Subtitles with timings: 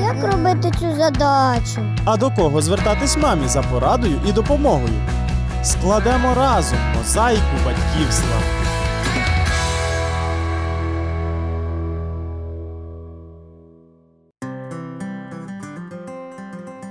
[0.00, 1.80] Як робити цю задачу?
[2.04, 4.94] А до кого звертатись мамі за порадою і допомогою?
[5.62, 8.36] Складемо разом мозаїку батьківства.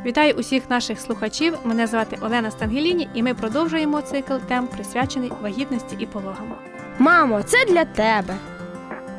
[0.05, 1.57] Вітаю усіх наших слухачів.
[1.64, 6.54] Мене звати Олена Стангеліні, і ми продовжуємо цикл тем, присвячений вагітності і пологам.
[6.99, 8.34] Мамо, це для тебе.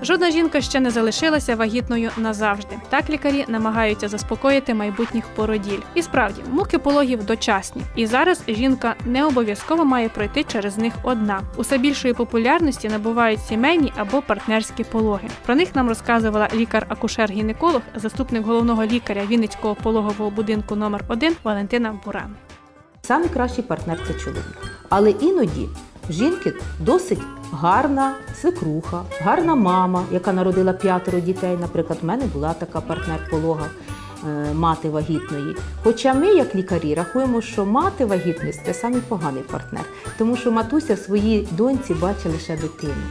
[0.02, 2.76] Жодна жінка ще не залишилася вагітною назавжди.
[2.88, 5.78] Так лікарі намагаються заспокоїти майбутніх породіль.
[5.94, 7.82] І справді, муки пологів дочасні.
[7.96, 11.40] І зараз жінка не обов'язково має пройти через них одна.
[11.56, 15.28] Усе більшої популярності набувають сімейні або партнерські пологи.
[15.46, 22.34] Про них нам розказувала лікар-акушер-гінеколог, заступник головного лікаря Вінницького пологового будинку номер 1 Валентина Буран.
[23.02, 24.58] Самий кращий партнер це чоловік.
[24.88, 25.68] Але іноді
[26.10, 27.20] жінки досить
[27.52, 31.56] гарна свекруха, гарна мама, яка народила п'ятеро дітей.
[31.60, 33.66] Наприклад, в мене була така партнер полога.
[34.28, 35.56] е, Мати вагітної.
[35.84, 39.84] Хоча ми, як лікарі, рахуємо, що мати вагітність це самий поганий партнер,
[40.18, 43.02] тому що матуся в своїй доньці бачить лише дитину.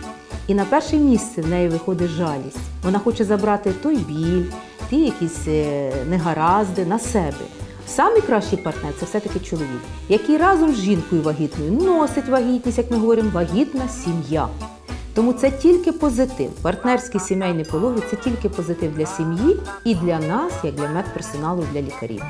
[0.48, 2.58] І на перше місце в неї виходить жалість.
[2.84, 4.44] Вона хоче забрати той біль,
[4.90, 7.46] ті якісь е, негаразди на себе.
[7.88, 12.98] Самий кращий партнер це все-таки чоловік, який разом з жінкою вагітною носить вагітність, як ми
[12.98, 14.48] говоримо, вагітна сім'я.
[15.14, 16.52] Тому це тільки позитив.
[16.62, 21.82] Партнерські сімейні пологи це тільки позитив для сім'ї і для нас, як для медперсоналу, для
[21.82, 22.24] лікарів.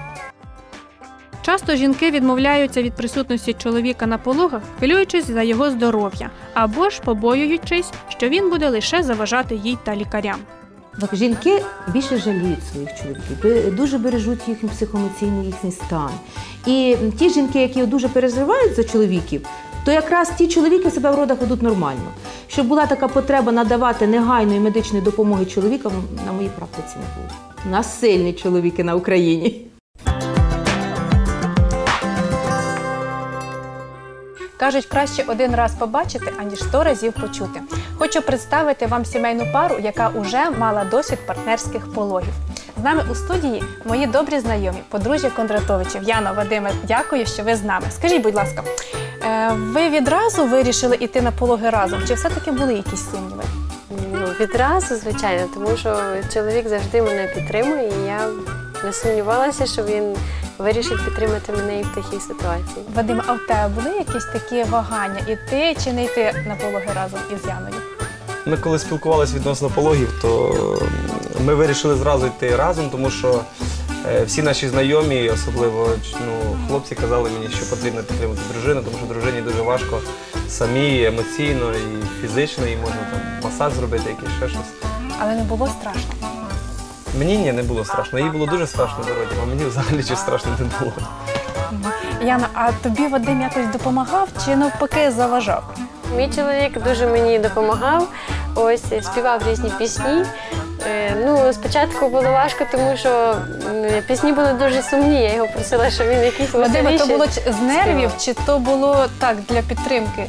[1.42, 7.92] Часто жінки відмовляються від присутності чоловіка на пологах, хвилюючись за його здоров'я, або ж побоюючись,
[8.10, 10.38] що він буде лише заважати їй та лікарям.
[11.14, 16.10] Жінки більше жаліють своїх чоловіків, дуже бережуть їхній психоемоційний їхній стан.
[16.66, 19.46] І ті жінки, які дуже переживають за чоловіків,
[19.86, 22.12] то якраз ті чоловіки себе в родах ведуть нормально.
[22.48, 25.92] Щоб була така потреба надавати негайної медичної допомоги чоловікам,
[26.26, 27.40] на моїй практиці не було.
[27.66, 29.71] У нас сильні чоловіки на Україні.
[34.62, 37.62] Кажуть, краще один раз побачити, аніж сто разів почути.
[37.98, 42.34] Хочу представити вам сімейну пару, яка уже мала досвід партнерських пологів.
[42.82, 46.04] З нами у студії мої добрі знайомі, подружжя Кондратовичів.
[46.04, 47.86] Яна Вадиме, дякую, що ви з нами.
[47.92, 48.64] Скажіть, будь ласка,
[49.24, 52.00] е, ви відразу вирішили йти на пологи разом?
[52.08, 53.44] Чи все-таки були якісь сумніви?
[54.14, 55.98] Ну, відразу, звичайно, тому що
[56.34, 58.20] чоловік завжди мене підтримує, і я
[58.84, 60.16] не сумнівалася, що він
[60.58, 62.86] вирішить підтримати мене і в такій ситуації.
[62.96, 67.20] Вадиме, а в тебе були якісь такі вагання, іти чи не йти на пологи разом
[67.36, 67.76] із Яною?
[68.46, 70.54] Ми коли спілкувалися відносно пологів, то
[71.46, 73.42] ми вирішили зразу йти разом, тому що
[74.08, 79.14] е, всі наші знайомі, особливо ну, хлопці, казали мені, що потрібно підтримати дружину, тому що
[79.14, 80.00] дружині дуже важко
[80.50, 84.90] самі емоційно і фізично, і можна там масаж зробити, якийсь ще щось.
[85.20, 86.21] Але не було страшно.
[87.20, 88.20] Мені ні, не було страшно.
[88.20, 90.94] Їй було дуже страшно дорогі, а мені взагалі чи страшно не було.
[92.22, 95.64] Яна, а тобі Вадим якось допомагав чи навпаки заважав?
[96.16, 98.08] Мій чоловік дуже мені допомагав,
[98.56, 100.26] ось співав різні пісні.
[100.88, 103.36] Е, Ну, спочатку було важко, тому що
[104.08, 105.22] пісні були дуже сумні.
[105.24, 108.18] Я його просила, щоб він якийсь Вадиме, то було з нервів, співав.
[108.20, 110.26] чи то було так для підтримки?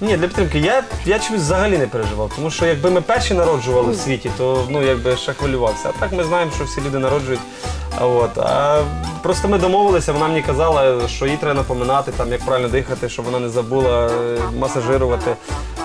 [0.00, 0.58] Ні, для підтримки.
[0.58, 4.66] Я, я чомусь взагалі не переживав, тому що якби ми перші народжували в світі, то
[4.70, 5.90] ну якби ще хвилювався.
[5.96, 7.40] А так ми знаємо, що всі люди народжують.
[8.00, 8.82] А от а
[9.22, 13.24] просто ми домовилися, вона мені казала, що їй треба напоминати, там як правильно дихати, щоб
[13.24, 15.36] вона не забула е, масажирувати,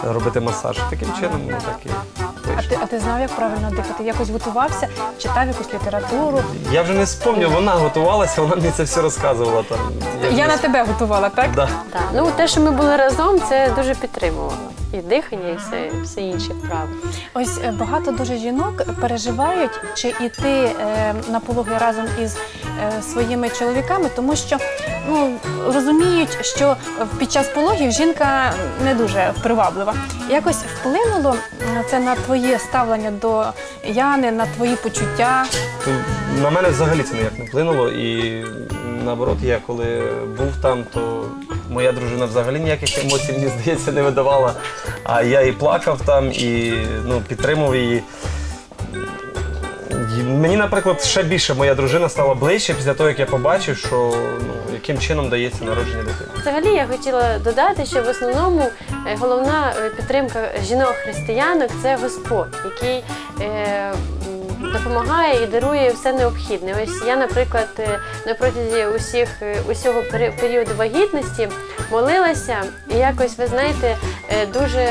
[0.07, 0.77] робити масаж.
[0.89, 1.89] Таким чином, ну так і
[2.57, 4.03] А ти, а ти знав, як правильно дихати?
[4.03, 4.87] Якось готувався,
[5.17, 6.41] читав якусь літературу.
[6.71, 9.77] Я вже не спомню, вона готувалася, вона мені це все розказувала там.
[10.31, 11.51] Я на тебе готувала, так?
[11.55, 11.69] Да.
[11.91, 12.01] Так.
[12.15, 14.53] Ну, те, що ми були разом, це дуже підтримувало.
[14.93, 16.89] І дихання, і все, все інші вправи.
[17.33, 23.49] Ось е, багато дуже жінок переживають, чи йти е, на пологи разом із е, своїми
[23.49, 24.57] чоловіками, тому що
[25.07, 25.39] ну
[25.73, 26.75] розуміють, що
[27.19, 28.53] під час пологів жінка
[28.83, 29.95] не дуже приваблива.
[30.29, 31.35] Якось вплинуло
[31.89, 33.45] це на твоє ставлення до
[33.85, 35.45] Яни, на твої почуття.
[36.41, 37.89] На мене взагалі це ніяк не вплинуло.
[37.89, 38.43] І
[39.05, 40.01] наоборот, я коли
[40.37, 41.25] був там, то
[41.69, 44.53] моя дружина взагалі ніяких емоцій, мені здається, не видавала.
[45.03, 46.73] А я і плакав там, і
[47.05, 48.03] ну, підтримував її.
[50.21, 54.15] Мені, наприклад, ще більше моя дружина стала ближче після того, як я побачив, що
[54.47, 56.29] ну, яким чином дається народження дитини.
[56.41, 58.61] Взагалі я хотіла додати, що в основному
[59.07, 63.03] е, головна е, підтримка жінок-християнок це Господь, який
[63.41, 63.93] е,
[64.73, 66.75] допомагає і дарує все необхідне.
[66.83, 69.29] Ось я, наприклад, е, на протязі усіх
[69.69, 70.03] усього
[70.39, 71.49] періоду вагітності
[71.91, 73.97] молилася, і якось ви знаєте,
[74.53, 74.89] дуже.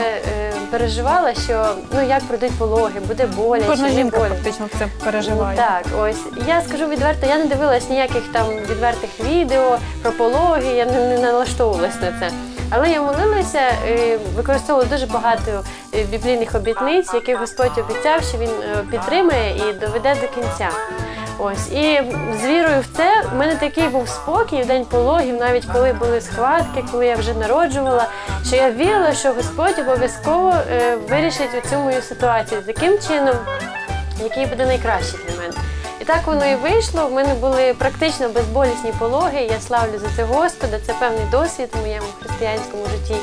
[0.72, 4.34] Переживала, що ну як пройдуть пологи, буде боляче, Кожна не жінка боляче.
[4.34, 5.56] фактично це переживає.
[5.56, 10.86] Так, ось я скажу відверто, я не дивилась ніяких там відвертих відео про пологи, я
[10.86, 12.30] не, не налаштовувалась на це.
[12.70, 15.64] Але я молилася, е, використовувала дуже багато
[15.94, 20.68] е, біблійних обітниць, які Господь обіцяв, що він е, підтримає і доведе до кінця.
[21.38, 22.02] Ось і
[22.40, 26.20] з вірою в це в мене такий був спокій в день пологів, навіть коли були
[26.20, 28.06] схватки, коли я вже народжувала,
[28.46, 33.34] що я вірила, що Господь обов'язково е, вирішить цю мою ситуацію таким чином,
[34.22, 35.54] який буде найкращий для мене.
[36.00, 37.06] І так воно і вийшло.
[37.06, 39.40] В мене були практично безболісні пологи.
[39.50, 40.78] Я славлю за це Господа.
[40.86, 43.16] Це певний досвід в моєму християнському житті.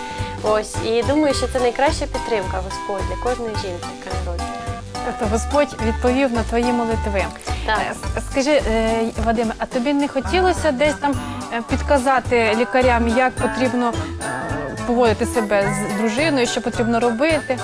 [0.44, 4.60] Ось і думаю, що це найкраща підтримка Господь для кожної жінки, яка народжує.
[5.06, 7.26] Тобто Господь відповів на твої молитви.
[7.70, 7.82] Так.
[8.18, 11.14] Е, Скажи, е, Вадиме, а тобі не хотілося десь там
[11.54, 17.58] е, підказати лікарям, як потрібно е, поводити себе з дружиною, що потрібно робити?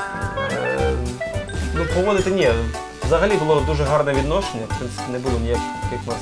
[0.54, 0.92] Е,
[1.78, 2.50] Ну, поводити ні.
[3.06, 6.20] Взагалі було дуже гарне відношення, в принципі, не було ніяких у нас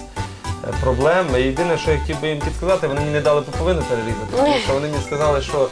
[0.64, 1.26] е, проблем.
[1.38, 4.74] Єдине, що я хотів би їм підсказати, вони мені не дали пуповину перерізати, тому що
[4.74, 5.70] вони мені сказали, що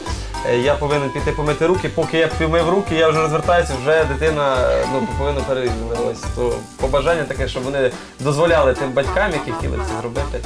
[0.50, 4.86] я повинен піти помити руки, поки я помив руки, я вже розвертаюся, вже дитина е,
[4.92, 6.10] ну, пуповину перерізала.
[6.10, 7.90] Ось то побажання таке, щоб вони
[8.20, 10.40] дозволяли тим батькам, які хотіли це зробити,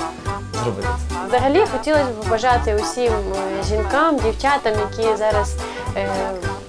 [0.65, 1.17] зробити це.
[1.29, 5.57] Взагалі хотілося б побажати усім е, жінкам, дівчатам, які зараз
[5.97, 6.09] е,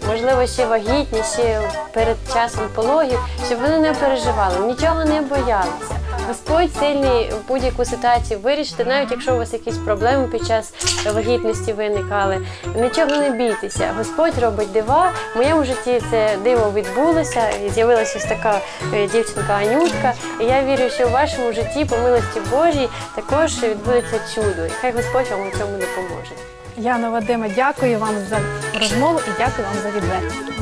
[0.07, 1.61] можливо ще вагітні, ще
[1.93, 5.96] перед часом пологів, щоб вони не переживали, нічого не боялися.
[6.27, 10.73] Господь сильний будь-яку ситуацію вирішити, навіть якщо у вас якісь проблеми під час
[11.13, 12.47] вагітності виникали.
[12.75, 13.93] Нічого не бійтеся.
[13.97, 15.11] Господь робить дива.
[15.33, 17.41] В моєму житті це диво відбулося.
[17.73, 18.61] З'явилася така
[18.93, 20.13] е, дівчинка Анютка.
[20.41, 24.65] І я вірю, що в вашому житті, по милості Божій, також відбудеться чудо.
[24.65, 26.31] І хай Господь вам у цьому допоможе.
[26.77, 28.39] Яно Вадиме, дякую вам за
[28.79, 30.56] розмову і дякую вам за відвертість.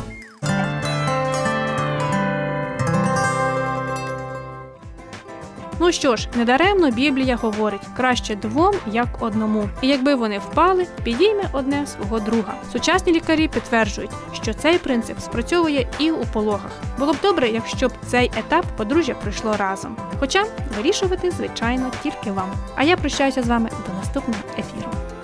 [5.80, 9.70] Ну що ж, недаремно Біблія говорить краще двом, як одному.
[9.82, 12.54] І якби вони впали, підійме одне свого друга.
[12.72, 16.72] Сучасні лікарі підтверджують, що цей принцип спрацьовує і у пологах.
[17.00, 19.98] Було б добре, якщо б цей етап подружжя пройшло разом.
[20.20, 20.46] Хоча
[20.78, 22.50] вирішувати, звичайно, тільки вам.
[22.76, 25.15] А я прощаюся з вами до наступного ефіру.